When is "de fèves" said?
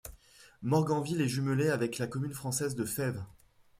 2.73-3.23